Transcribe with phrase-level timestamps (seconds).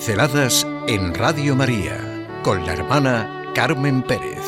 [0.00, 4.46] Pinceladas en Radio María con la hermana Carmen Pérez.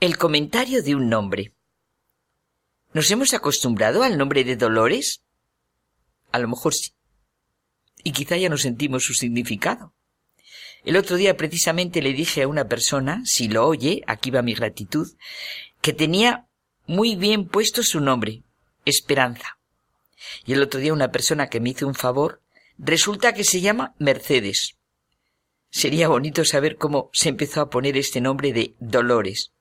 [0.00, 1.54] El comentario de un nombre.
[2.92, 5.22] ¿Nos hemos acostumbrado al nombre de Dolores?
[6.30, 6.92] A lo mejor sí.
[8.04, 9.94] Y quizá ya no sentimos su significado.
[10.84, 14.54] El otro día precisamente le dije a una persona, si lo oye, aquí va mi
[14.54, 15.08] gratitud,
[15.80, 16.46] que tenía
[16.86, 18.42] muy bien puesto su nombre,
[18.84, 19.58] Esperanza.
[20.44, 22.42] Y el otro día una persona que me hizo un favor,
[22.78, 24.76] resulta que se llama Mercedes.
[25.70, 29.52] Sería bonito saber cómo se empezó a poner este nombre de Dolores.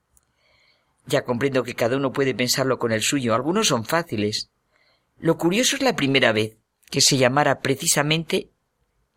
[1.05, 4.49] Ya comprendo que cada uno puede pensarlo con el suyo, algunos son fáciles.
[5.19, 6.57] Lo curioso es la primera vez
[6.89, 8.49] que se llamara precisamente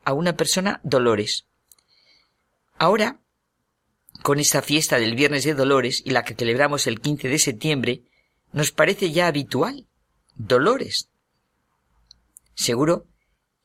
[0.05, 1.47] a una persona Dolores.
[2.77, 3.21] Ahora,
[4.23, 8.03] con esta fiesta del Viernes de Dolores y la que celebramos el 15 de septiembre,
[8.53, 9.87] nos parece ya habitual.
[10.37, 11.11] Dolores.
[12.55, 13.07] Seguro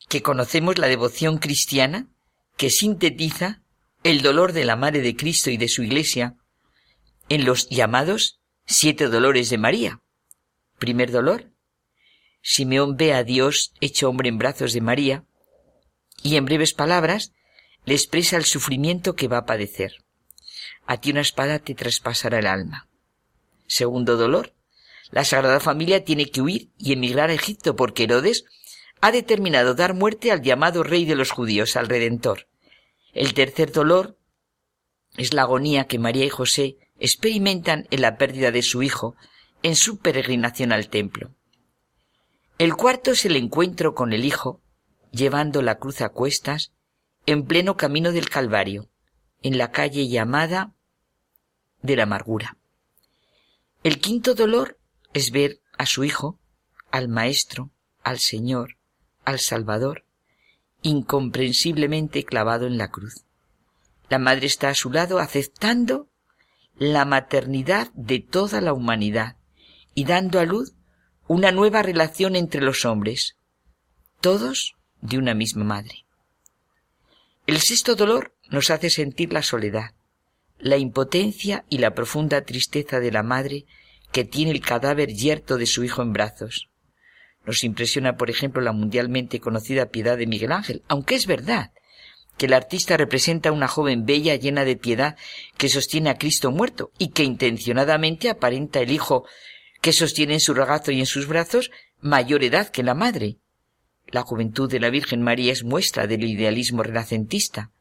[0.08, 2.08] que conocemos la devoción cristiana
[2.58, 3.64] que sintetiza
[4.04, 6.36] el dolor de la Madre de Cristo y de su Iglesia
[7.28, 10.02] en los llamados siete dolores de María.
[10.78, 11.52] Primer dolor.
[12.42, 15.26] Simeón ve a Dios hecho hombre en brazos de María
[16.24, 17.34] y en breves palabras
[17.90, 19.94] le expresa el sufrimiento que va a padecer.
[20.86, 22.88] A ti una espada te traspasará el alma.
[23.66, 24.54] Segundo dolor.
[25.10, 28.46] La Sagrada Familia tiene que huir y emigrar a Egipto porque Herodes
[29.02, 32.48] ha determinado dar muerte al llamado rey de los judíos, al Redentor.
[33.12, 34.20] El tercer dolor
[35.18, 39.16] es la agonía que María y José experimentan en la pérdida de su hijo
[39.64, 41.32] en su peregrinación al templo.
[42.60, 44.62] El cuarto es el encuentro con el hijo,
[45.12, 46.72] llevando la cruz a cuestas,
[47.32, 48.90] en pleno camino del Calvario,
[49.44, 50.74] en la calle llamada
[51.84, 52.58] de la amargura.
[53.84, 54.80] El quinto dolor
[55.14, 56.40] es ver a su hijo,
[56.90, 57.70] al Maestro,
[58.02, 58.78] al Señor,
[59.26, 60.06] al Salvador,
[60.82, 63.26] incomprensiblemente clavado en la cruz.
[64.10, 66.10] La madre está a su lado aceptando
[66.80, 69.38] la maternidad de toda la humanidad
[69.94, 70.74] y dando a luz
[71.28, 73.38] una nueva relación entre los hombres,
[74.20, 76.09] todos de una misma madre.
[77.50, 79.96] El sexto dolor nos hace sentir la soledad,
[80.60, 83.66] la impotencia y la profunda tristeza de la madre
[84.12, 86.70] que tiene el cadáver yerto de su hijo en brazos.
[87.48, 91.72] Nos impresiona, por ejemplo, la mundialmente conocida piedad de Miguel Ángel, aunque es verdad
[92.38, 95.18] que el artista representa a una joven bella llena de piedad
[95.58, 99.26] que sostiene a Cristo muerto y que intencionadamente aparenta el hijo
[99.82, 103.38] que sostiene en su regazo y en sus brazos mayor edad que la madre.
[104.12, 107.72] La juventud de la Virgen María es muestra del idealismo renacentista,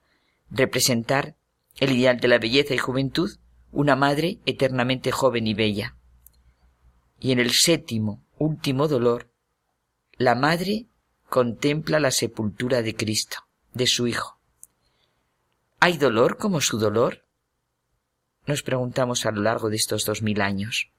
[0.50, 1.36] representar
[1.76, 3.30] el ideal de la belleza y juventud,
[3.70, 5.96] una madre eternamente joven y bella.
[7.18, 9.30] Y en el séptimo, último dolor,
[10.16, 10.86] la madre
[11.28, 13.38] contempla la sepultura de Cristo,
[13.72, 14.38] de su Hijo.
[15.80, 17.24] ¿Hay dolor como su dolor?
[18.46, 20.90] Nos preguntamos a lo largo de estos dos mil años.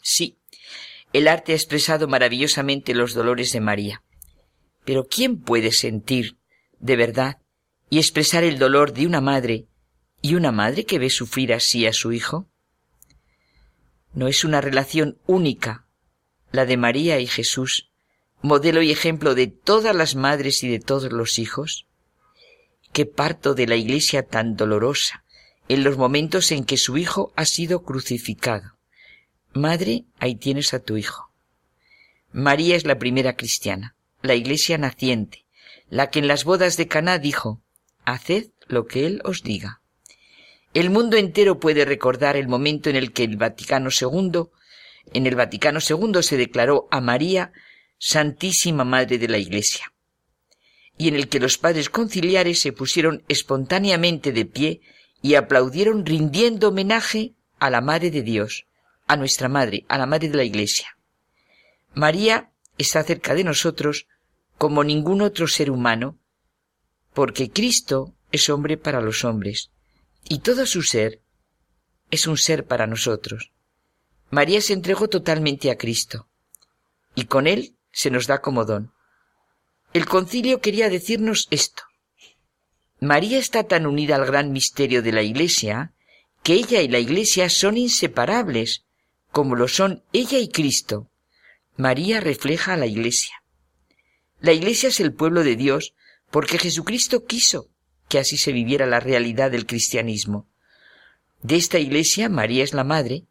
[0.00, 0.38] Sí,
[1.12, 4.02] el arte ha expresado maravillosamente los dolores de María.
[4.84, 6.36] Pero ¿quién puede sentir,
[6.78, 7.38] de verdad,
[7.90, 9.66] y expresar el dolor de una madre
[10.20, 12.48] y una madre que ve sufrir así a su hijo?
[14.14, 15.86] ¿No es una relación única
[16.50, 17.90] la de María y Jesús,
[18.42, 21.86] modelo y ejemplo de todas las madres y de todos los hijos?
[22.92, 25.24] qué parto de la Iglesia tan dolorosa,
[25.68, 28.76] en los momentos en que su Hijo ha sido crucificado.
[29.54, 31.30] Madre, ahí tienes a tu Hijo.
[32.32, 35.44] María es la primera cristiana, la Iglesia naciente,
[35.88, 37.62] la que en las bodas de Caná dijo,
[38.04, 39.82] Haced lo que Él os diga.
[40.74, 44.44] El mundo entero puede recordar el momento en el que el Vaticano II,
[45.12, 47.52] en el Vaticano II se declaró a María
[47.98, 49.92] Santísima Madre de la Iglesia
[51.02, 54.80] y en el que los padres conciliares se pusieron espontáneamente de pie
[55.20, 58.66] y aplaudieron rindiendo homenaje a la Madre de Dios,
[59.08, 60.96] a nuestra Madre, a la Madre de la Iglesia.
[61.94, 64.06] María está cerca de nosotros
[64.58, 66.18] como ningún otro ser humano,
[67.14, 69.70] porque Cristo es hombre para los hombres,
[70.28, 71.20] y todo su ser
[72.10, 73.52] es un ser para nosotros.
[74.30, 76.28] María se entregó totalmente a Cristo,
[77.14, 78.92] y con él se nos da como don.
[79.92, 81.82] El concilio quería decirnos esto.
[83.00, 85.92] María está tan unida al gran misterio de la Iglesia
[86.42, 88.84] que ella y la Iglesia son inseparables,
[89.30, 91.10] como lo son ella y Cristo.
[91.76, 93.42] María refleja a la Iglesia.
[94.40, 95.94] La Iglesia es el pueblo de Dios
[96.30, 97.68] porque Jesucristo quiso
[98.08, 100.46] que así se viviera la realidad del cristianismo.
[101.42, 103.24] De esta Iglesia, María es la Madre,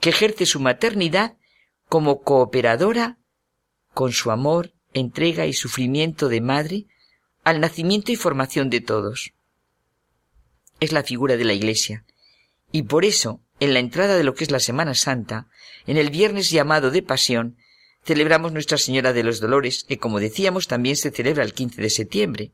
[0.00, 1.36] que ejerce su maternidad
[1.88, 3.18] como cooperadora
[3.94, 6.86] con su amor, entrega y sufrimiento de madre
[7.44, 9.32] al nacimiento y formación de todos.
[10.80, 12.04] Es la figura de la Iglesia,
[12.70, 15.48] y por eso, en la entrada de lo que es la Semana Santa,
[15.86, 17.56] en el viernes llamado de Pasión,
[18.04, 21.90] celebramos Nuestra Señora de los Dolores, que como decíamos también se celebra el 15 de
[21.90, 22.52] septiembre.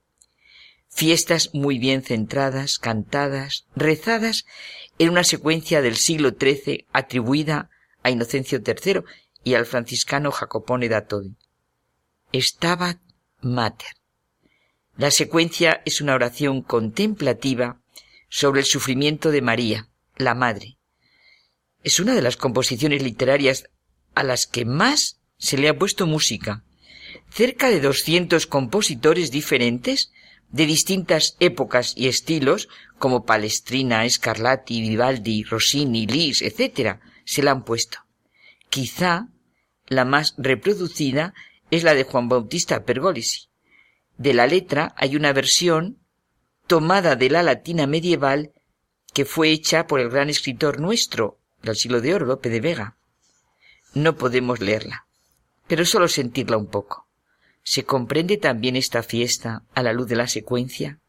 [0.88, 4.44] Fiestas muy bien centradas, cantadas, rezadas
[4.98, 7.70] en una secuencia del siglo XIII atribuida
[8.02, 9.00] a Inocencio III
[9.42, 11.36] y al franciscano Jacopone da Todi.
[12.32, 12.98] Stabat
[13.40, 13.88] Mater.
[14.96, 17.80] La secuencia es una oración contemplativa
[18.28, 20.78] sobre el sufrimiento de María, la Madre.
[21.82, 23.68] Es una de las composiciones literarias
[24.14, 26.64] a las que más se le ha puesto música.
[27.30, 30.12] Cerca de 200 compositores diferentes
[30.50, 37.64] de distintas épocas y estilos, como Palestrina, Scarlatti, Vivaldi, Rossini, Lis, etc., se la han
[37.64, 37.98] puesto.
[38.68, 39.28] Quizá
[39.86, 41.34] la más reproducida
[41.70, 43.48] es la de Juan Bautista Pergolesi.
[44.16, 45.98] De la letra hay una versión
[46.66, 48.52] tomada de la latina medieval
[49.12, 52.96] que fue hecha por el gran escritor nuestro del siglo de oro, Lope de Vega.
[53.92, 55.06] No podemos leerla,
[55.66, 57.06] pero solo sentirla un poco.
[57.62, 61.00] ¿Se comprende también esta fiesta a la luz de la secuencia?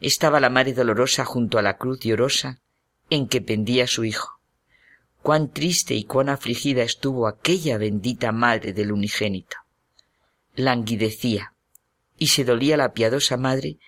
[0.00, 2.60] Estaba la Madre Dolorosa junto a la cruz llorosa
[3.08, 4.40] en que pendía su hijo.
[5.22, 9.56] Cuán triste y cuán afligida estuvo aquella bendita Madre del unigénito.
[10.54, 11.54] Languidecía,
[12.18, 13.78] y se dolía la piadosa Madre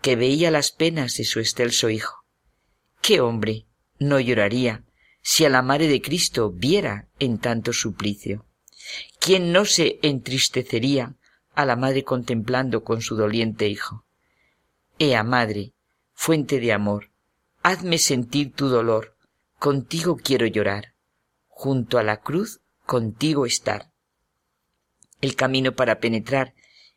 [0.00, 2.24] que veía las penas de su excelso hijo.
[3.00, 3.66] ¿Qué hombre
[3.98, 4.84] no lloraría
[5.22, 8.44] si a la Madre de Cristo viera en tanto suplicio?
[9.24, 11.14] ¿Quién no se entristecería
[11.54, 14.04] a la madre contemplando con su doliente hijo?
[14.98, 15.74] Ea, madre,
[16.12, 17.12] fuente de amor,
[17.62, 19.16] hazme sentir tu dolor,
[19.60, 20.94] contigo quiero llorar,
[21.46, 23.92] junto a la cruz contigo estar.
[25.20, 26.54] El camino para penetrar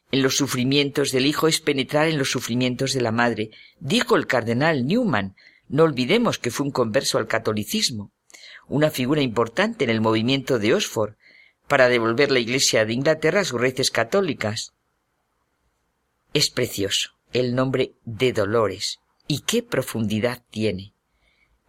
[0.09, 4.25] en los sufrimientos del hijo es penetrar en los sufrimientos de la madre, dijo el
[4.25, 5.35] cardenal Newman.
[5.67, 8.11] No olvidemos que fue un converso al catolicismo,
[8.67, 11.17] una figura importante en el movimiento de Oxford,
[11.67, 14.73] para devolver la Iglesia de Inglaterra a sus raíces católicas.
[16.33, 20.93] Es precioso el nombre de Dolores y qué profundidad tiene.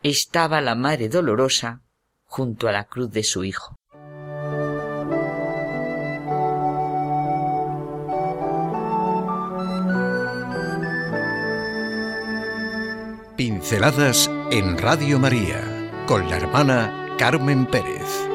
[0.03, 1.83] Estaba la Madre Dolorosa
[2.25, 3.77] junto a la cruz de su Hijo.
[13.37, 15.63] Pinceladas en Radio María
[16.07, 18.26] con la hermana Carmen Pérez.